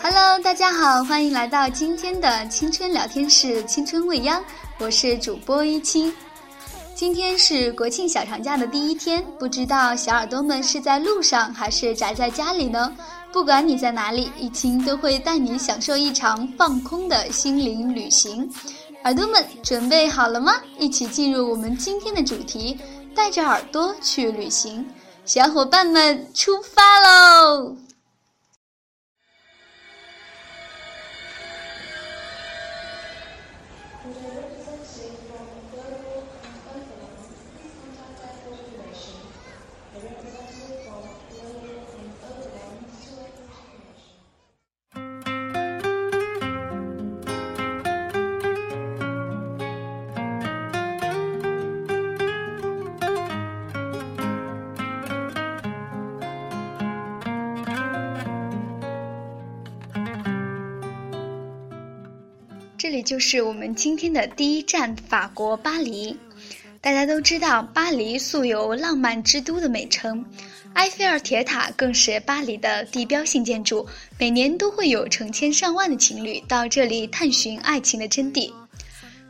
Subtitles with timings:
[0.00, 4.42] Hello，大家好，欢迎来到今天的青春聊天室，青春未央，
[4.78, 6.14] 我是主播一清。
[6.98, 12.92] 今天是国庆小长假的第一天，不知道小耳朵们是在路上还是宅在家里呢？
[13.32, 18.50] 不管你在哪里，一清都会带你享受一场放空的心灵旅行。
[19.04, 20.54] 耳朵们准备好了吗？
[20.76, 22.76] 一起进入我们今天的主题，
[23.14, 24.84] 带着耳朵去旅行。
[25.24, 27.76] 小伙伴们出发喽！
[62.78, 66.16] 这里就是我们今天的第一站——法国巴黎。
[66.80, 70.24] 大家都知道，巴黎素有“浪漫之都”的美称，
[70.74, 78.52] 埃菲尔铁塔更是巴黎的地标性建筑，每年都会有成千上万的情侣到这里探寻爱情的真谛。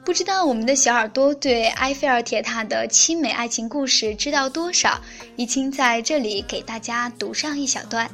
[0.04, 5.00] 不知道我们的小耳朵对埃菲尔铁塔的凄美爱情故事知道多少？
[5.36, 8.08] 已经在这里给大家读上一小段。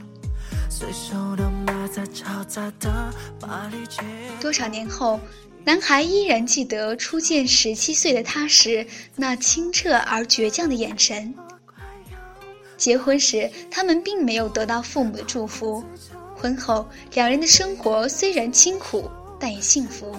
[4.40, 5.20] 多少年后，
[5.64, 11.34] 男孩依然记得初见十七岁的他时那清澈而倔强的眼神。
[12.76, 15.82] 结婚时，他们并没有得到父母的祝福。
[16.36, 19.10] 婚后，两人的生活虽然清苦，
[19.40, 20.14] 但也幸福。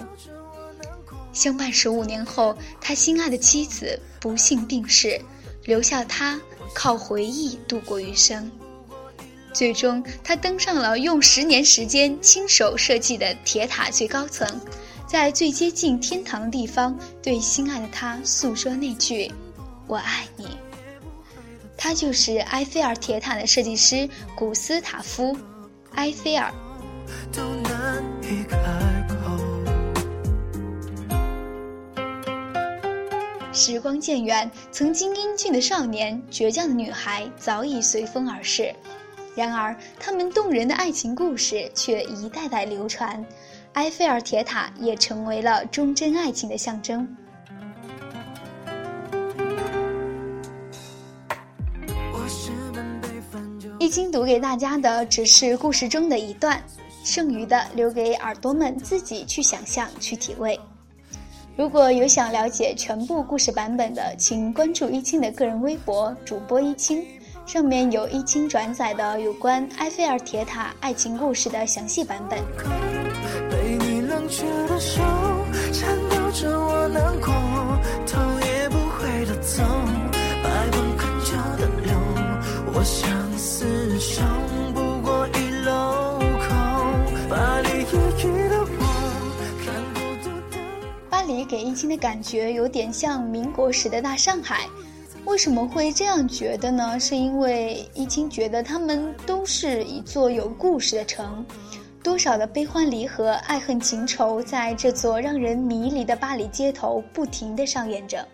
[1.32, 5.20] 相伴十五年后，他心爱的妻子不幸病逝，
[5.64, 6.40] 留下他
[6.74, 8.50] 靠回忆度过余生。
[9.52, 14.60] 最终，他登上了用十年时间亲手设计的铁塔最高层，
[15.16, 19.32] 在最接近天堂的地方，对心爱的他诉说那句
[19.88, 20.46] “我爱你”。
[21.74, 24.06] 他就是埃菲尔铁塔的设计师
[24.36, 25.32] 古斯塔夫·
[25.94, 26.52] 埃菲尔。
[33.54, 38.70] 时光渐远，曾经英俊的少年、倔强的女孩早已随风而逝。
[39.34, 43.24] 然而，他们动人的爱情故事却一代代流传，
[43.76, 47.06] 埃菲尔铁塔也成为了忠贞爱情的象征。
[53.78, 56.58] 一经读给大家的只是故事中的一段，
[57.04, 60.58] 剩余的留给耳朵们自己去想象、去体味。
[61.54, 67.04] 如果有想了解全部故事版本的，请关注一清的个人微博主播一清。
[67.44, 73.05] 上面有一清转载的有关埃菲尔铁塔爱情故事的详细版本。
[91.08, 94.68] 巴黎给一清的感觉有点像民国时的大上海。
[95.24, 96.98] 为什么会这样觉得呢？
[96.98, 101.44] 是因为一清觉得他们都是一座有故事的城，
[102.06, 108.24] 多少的悲欢离合、爱恨情仇，在这座让人迷离的巴黎街头不停地上演着。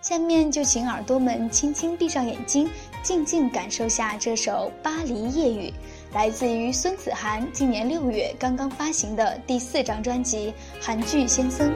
[0.00, 2.70] 下面就请耳朵们轻轻闭上眼睛，
[3.02, 5.68] 静静感受下这首《巴黎夜雨》，
[6.14, 11.70] 来自于孙子涵今年六月刚刚发行的第四张专辑《韩剧先生》。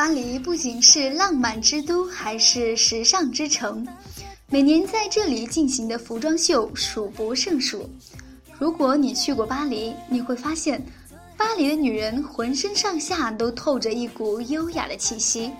[0.00, 3.86] 巴黎不仅是浪漫之都，还是时尚之城。
[4.46, 7.86] 每年在这里进行的服装秀数不胜数。
[8.58, 10.82] 如果你去过巴黎，你会发现，
[11.36, 15.52] 巴黎的女人浑身上下都透着一股优雅的气息。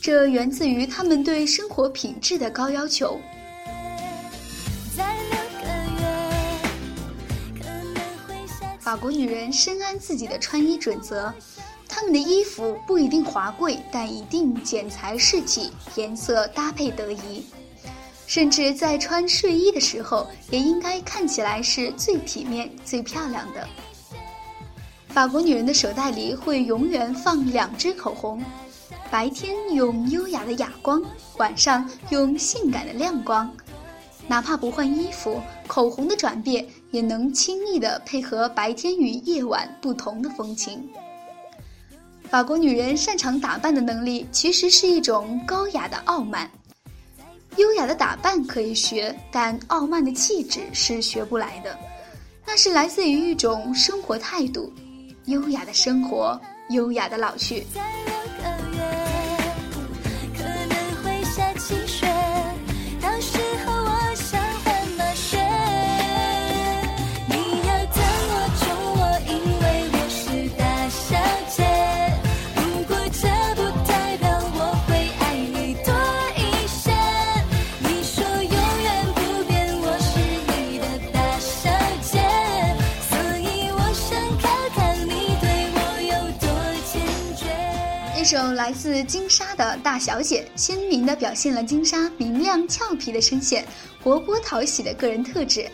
[0.00, 3.20] 这源自于她们对生活品质的高要求。
[8.78, 11.34] 法国女人深谙自己的穿衣准则。
[11.94, 17.46] 他们的衣服不一定华贵，但一定剪裁适体，颜色搭配得宜。
[18.26, 23.64] 甚至在穿睡衣的时候，也应该看起来是最体面、最漂亮的。
[25.06, 28.42] 法国女人的手袋里会永远放两支口红，
[29.08, 31.00] 白天用优雅的哑光，
[31.36, 33.48] 晚上用性感的亮光。
[34.26, 40.90] 哪怕不换衣服，口红的转变也能轻易地配合白天与夜晚不同的风情。
[42.34, 46.50] 法国女人擅长打扮的能力，其实是一种高雅的傲慢。
[47.58, 51.78] 优雅的打扮可以学，但傲慢的气质是学不来的。
[52.44, 54.72] 那是来自于一种生活态度，
[55.26, 56.36] 优雅的生活，
[56.70, 57.64] 优雅的老去。
[88.74, 93.64] 自金莎的大小姐，鲜明地表现了金莎明亮俏皮的声线，
[94.02, 95.66] 活泼讨喜的个人特质。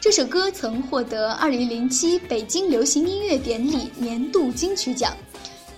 [0.00, 5.16] 这首歌曾获得2007北京流行音乐典礼年度金曲奖。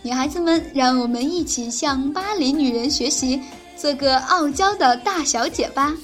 [0.03, 3.41] 女孩子们，让我们一起向巴黎女人学习，
[3.77, 5.95] 做个傲娇的大小姐吧。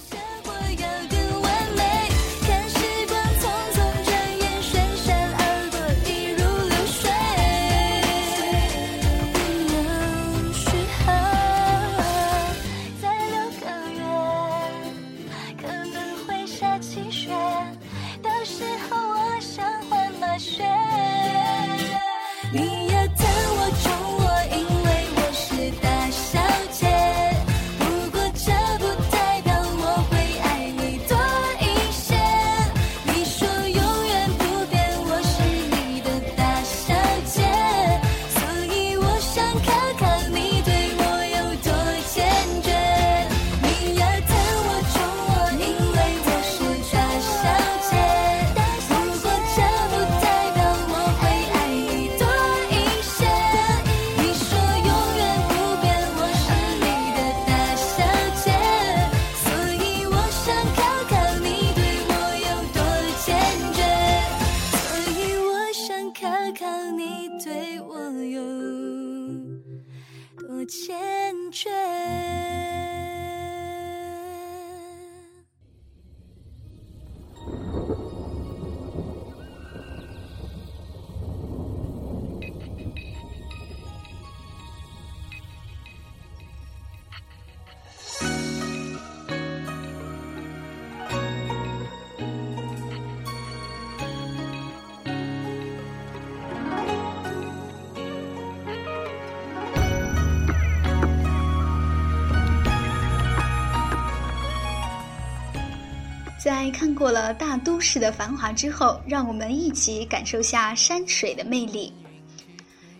[106.48, 111.92] 在看过了大都市的繁华之后，让我们一起感受下山水的魅力。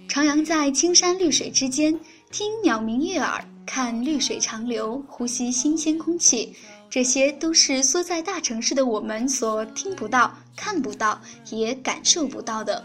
[0.07, 1.99] 徜徉在青山绿水之间，
[2.31, 6.55] 听鸟鸣悦耳，看绿水长流，呼吸新鲜空气，
[6.91, 11.19] 这些都是缩在大城市的我们所听不到、看不到、
[11.51, 12.85] 也感受不到的。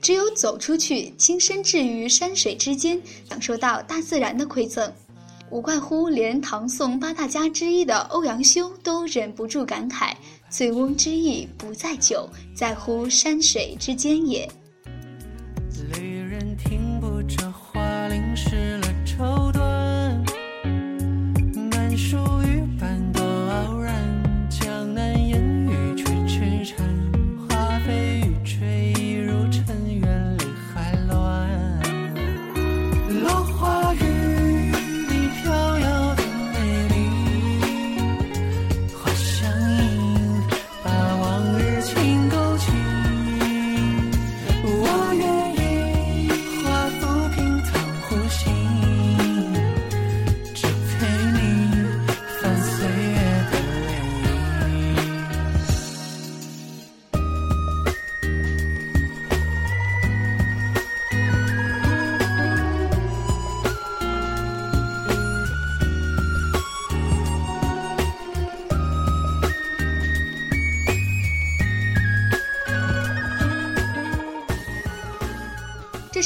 [0.00, 4.90] 只有走出去，亲身置于山水之间，享受到大自然的馈赠。
[5.50, 10.12] 无怪乎连唐宋八大家之一的欧阳修都忍不住感慨
[10.48, 14.48] ：“醉翁之意不在酒，在乎山水之间也。”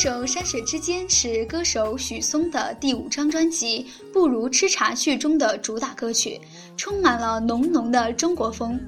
[0.05, 6.39] 首《山水之间》是歌手许嵩的第五张专辑《不如吃茶去》中的主打歌曲，
[6.77, 8.79] 充满了浓浓的中国风，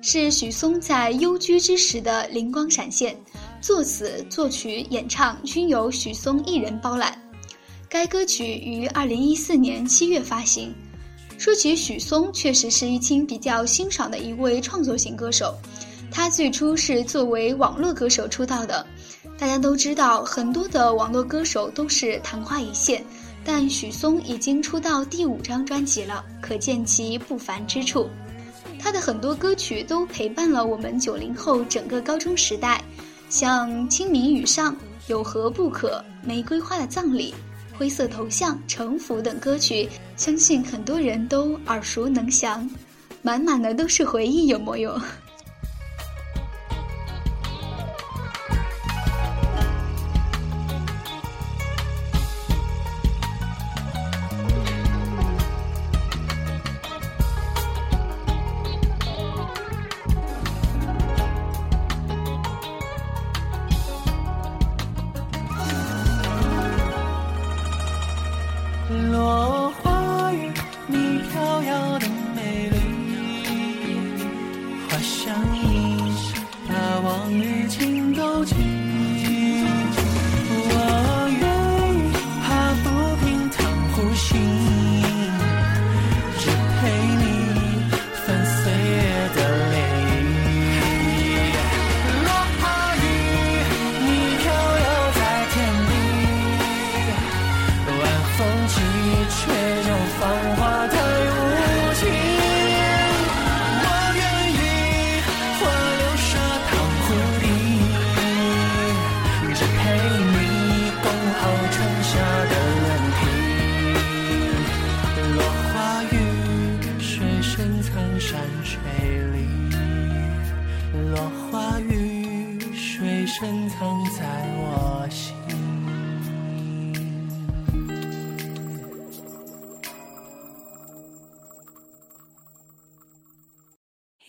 [0.00, 3.16] 是许嵩在幽居之时的灵光闪现。
[3.60, 7.20] 作词、作曲、演唱均由许嵩一人包揽。
[7.88, 10.72] 该歌曲于二零一四年七月发行。
[11.36, 15.52] 说起许嵩，确实是一清比较欣赏的一位创作型歌手。
[16.12, 18.86] 他最初是作为网络歌手出道的。
[19.40, 23.02] 大家都知道，很多的网络歌手都是昙花一现，
[23.42, 28.06] 但许嵩已经出道第五张专辑了，可见其不凡之处。
[28.78, 32.84] 他的很多歌曲都陪伴了我们九零后整个高中时代。
[33.30, 34.72] 像《清明雨上》
[35.06, 37.32] 《有何不可》《玫瑰花的葬礼》
[37.78, 42.68] 《灰色头像》《城府》等歌曲，相信很多人都耳熟能详，
[43.22, 45.00] 满满的都是回忆，有木有？
[75.02, 75.69] 想你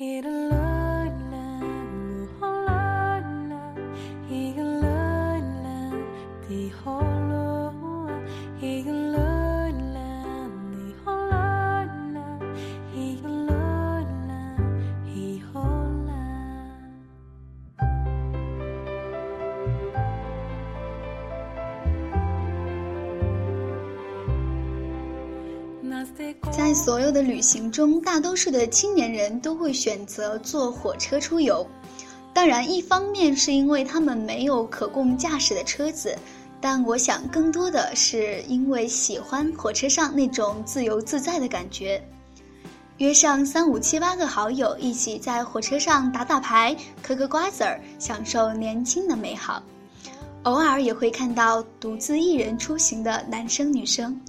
[0.01, 0.40] 在
[26.83, 31.63] 所有的旅行中，大多数的青年人都会选择坐火车出游。
[32.33, 36.17] 当然，一方面是因为他们没有可供驾驶的车子，
[36.59, 42.03] 但我想更多的是因为喜欢火车上那种自由自在的感觉。
[42.97, 49.61] 约上三五七八个好友，一起在火车上打打牌、嗑嗑瓜子儿，享受年轻的美好。
[50.43, 54.19] 偶尔也会看到独自一人出行的男生女生。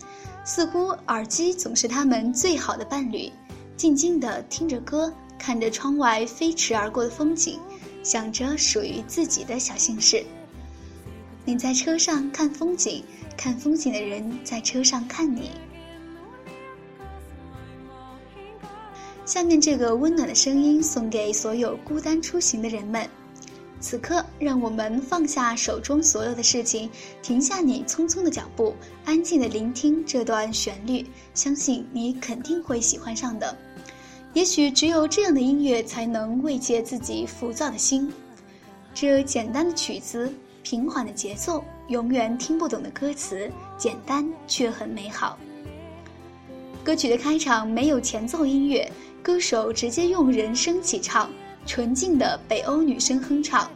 [0.45, 3.31] 似乎耳机总是他们最好的伴侣，
[3.77, 7.61] 静静地听着歌，看着窗外飞驰而过的风景，
[8.03, 10.25] 想着属于自己的小心事。
[11.45, 13.05] 你在车上看风景，
[13.37, 15.51] 看风景的人在车上看你。
[19.25, 23.09] 下面这个温暖的声音送给所有孤单出行的人们。
[23.83, 26.89] 此刻，让我们放下手中所有的事情，
[27.21, 31.05] 停下你匆匆的脚步，安静的聆听这段旋律。
[31.35, 33.55] 相信你肯定会喜欢上的。
[34.35, 38.11] 也许只有这样的音乐，才能慰藉自己浮躁的心。
[38.95, 45.37] 这简单的曲子，平缓的节奏，永远听不懂的歌词，简单却很美好。
[46.85, 48.91] 歌曲的开场没有前奏音乐，
[49.23, 51.29] 歌手直接用人声起唱。
[51.67, 53.71] 纯净的北欧女声哼唱，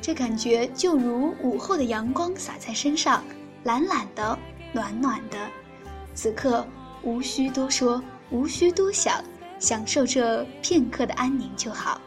[0.00, 3.24] 这感觉就如午后的阳光洒在身上，
[3.64, 4.38] 懒懒的，
[4.72, 5.38] 暖暖的。
[6.14, 6.66] 此刻
[7.02, 9.22] 无需多说，无需多想，
[9.58, 12.00] 享受这片刻的安宁就好。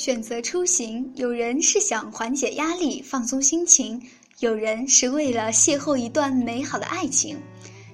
[0.00, 4.00] 选择出行，有人是想缓解压力、放松心情，
[4.38, 7.36] 有人是为了邂逅一段美好的爱情。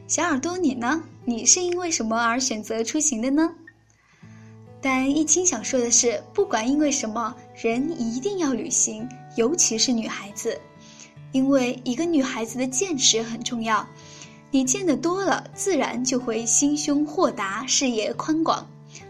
[0.06, 1.02] 小耳朵，你呢？
[1.24, 3.52] 你是因为什么而选择出行的呢？
[4.80, 10.56] 但一清想说的是，不管因为什么，人一定要旅行，尤其是女孩子，
[11.32, 13.84] 因为一个女孩子的见识很重要。
[14.52, 18.64] 你见得多了，自然就会心胸豁达，视野宽广，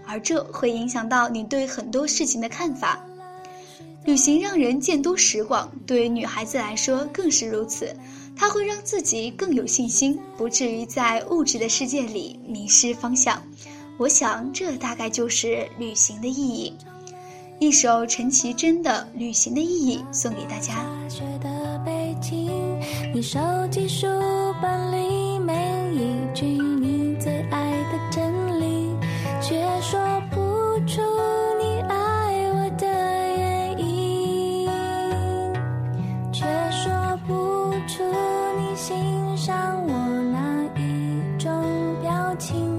[0.06, 3.04] 而这会影响到你对很多事情的看法。
[4.04, 7.94] 旅行让人见多识广，对女孩子来说更是如此。
[8.36, 13.42] 它会让自己更有信心，不至于在物质的世界里迷失方向。
[13.98, 16.72] 我想，这大概就是旅行的意义。
[17.58, 20.84] 一首陈绮贞的《旅行的意义》送给大家。
[23.14, 23.38] 你手
[23.70, 24.06] 机书
[24.60, 25.25] 本里
[42.38, 42.75] 轻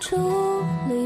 [0.00, 1.05] 旅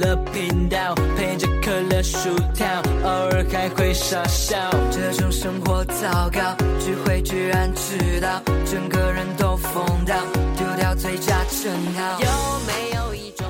[0.00, 2.66] 乐频道，配着可乐薯条，
[3.04, 4.56] 偶尔还会傻笑。
[4.90, 10.16] 这种生活糟糕，聚会居然迟到，整个人都疯掉，
[10.56, 12.18] 丢掉最佳称号。
[12.18, 13.46] 有没有一种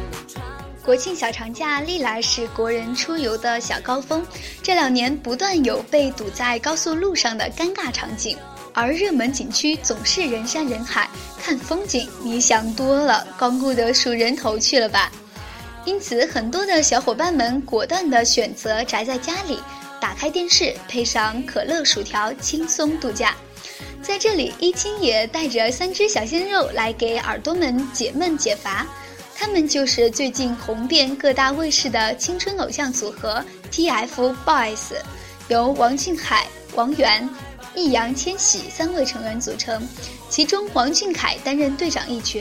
[0.85, 4.27] 国庆小长假历来是国人出游的小高峰，
[4.61, 8.37] 这两年不断有被堵在高速路上的尴尬场景。
[8.75, 11.09] 而热门景区总是人山人海，
[11.39, 15.13] 看风景你想多了，光顾得数人头去了吧？
[15.87, 19.59] 因此，很多的小伙伴们果断地选择宅在家里，
[20.01, 23.35] 打开电视，配上可乐薯条，轻松度假。
[24.03, 28.87] 在这里，一清也带着三只小鲜肉来给耳朵们解闷解乏。
[29.35, 34.97] 他们就是最近红遍各大卫视的青春偶像组合 TFBOYS，
[35.49, 37.27] 由王俊凯、王源、
[37.75, 39.83] 易烊千玺三位成员组成，
[40.29, 42.38] 其中王俊凯担任队长一角。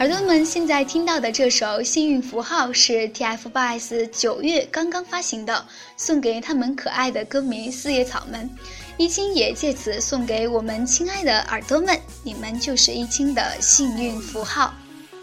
[0.00, 5.64] 耳朵们现在听到的这首《幸运符号》是 TFBOYS 九月刚刚发行的，
[5.96, 8.50] 送给他们可爱的歌迷四叶草们。
[8.96, 14.74] 一清也借此送给我们亲爱的耳朵们，你们就是一清的幸运符号。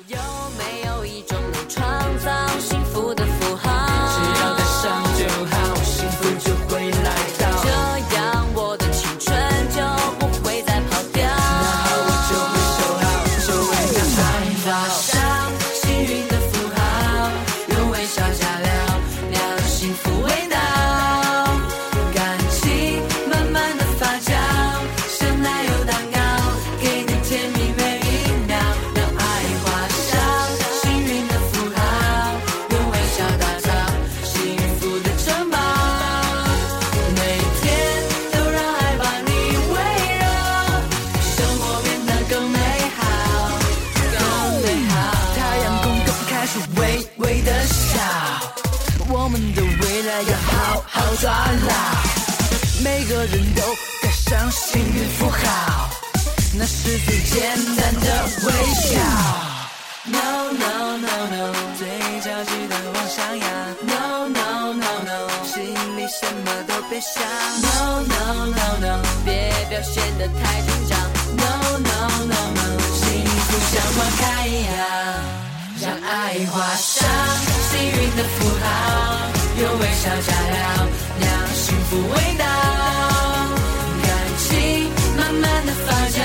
[0.08, 0.18] 有
[0.58, 1.84] 没有一种能创
[2.20, 3.81] 造幸福的符号？
[67.02, 67.22] 想。
[67.62, 67.68] No
[68.02, 70.92] no no no，别表现得太紧张。
[71.36, 71.44] No
[71.80, 71.90] no
[72.30, 74.72] no no，幸福像花开一样，
[75.82, 76.98] 让爱画上
[77.70, 78.66] 幸运的符号，
[79.60, 80.60] 用微笑加料，
[81.20, 82.46] 让幸福味道，
[84.04, 84.48] 感情
[85.18, 86.18] 慢慢的发酵，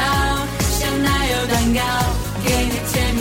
[0.78, 1.80] 像奶油蛋糕，
[2.44, 3.20] 给你甜蜜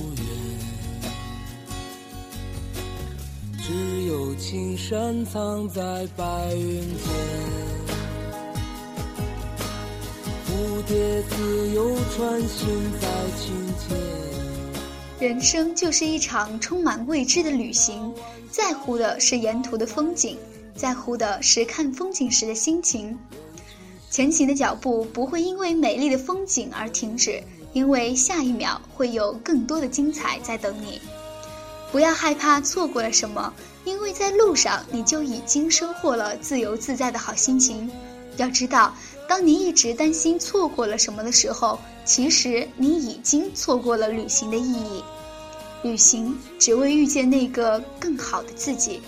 [4.41, 7.13] 只有青山藏在白云间，
[10.47, 13.97] 蝴蝶自由穿行在琴间。
[15.19, 18.11] 人生就是一场充满未知的旅行，
[18.49, 20.37] 在乎的是沿途的风景，
[20.75, 23.15] 在乎的是看风景时的心情。
[24.09, 27.41] 前行的脚步不会因为美丽的风景而停止，
[27.73, 30.99] 因为下一秒会有更多的精彩在等你。
[31.91, 37.89] 不要害怕错过了什么，因为在路上你就已经收获了自由自在的好心情。
[38.37, 38.95] 要知道，
[39.27, 45.03] 当你一直担心错过了什么的时候，其实你已经错过了旅行的意义。
[45.83, 49.01] 旅行只为遇见那个更好的自己。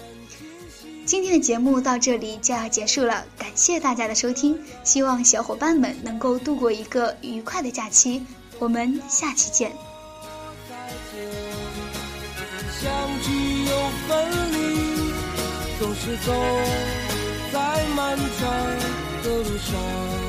[1.06, 8.26] 今天的节目到这里就要结束了，感谢大家的收听，希望小伙伴们能够度过一个愉快的假期。
[8.60, 9.93] 我们下期见。
[14.08, 14.12] 分
[14.52, 15.14] 离，
[15.80, 16.32] 总是走
[17.52, 17.58] 在
[17.96, 18.50] 漫长
[19.24, 20.23] 的路上。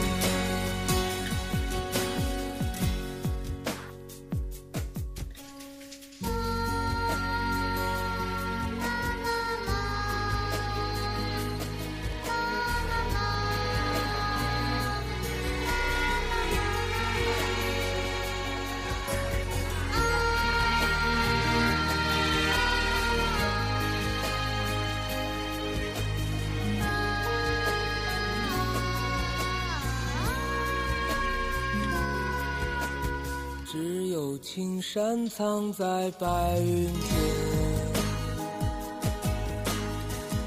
[34.94, 36.92] 山藏在白云间。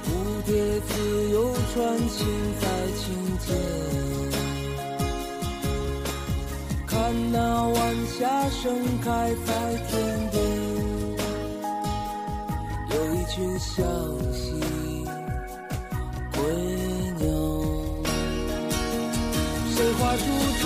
[0.06, 0.08] 蝴
[0.46, 2.26] 蝶自由穿行
[2.62, 3.04] 在青
[3.44, 3.46] 天，
[6.88, 9.52] 看那晚霞盛开在
[9.90, 9.92] 天
[10.32, 10.40] 边，
[12.92, 13.76] 有一群向
[14.32, 14.46] 西
[16.32, 16.40] 归
[17.20, 17.28] 鸟。
[19.76, 20.24] 谁画出
[20.62, 20.66] 这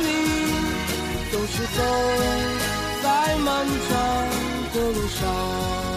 [1.47, 1.81] 是走
[3.03, 4.29] 在漫长
[4.73, 5.90] 的路上。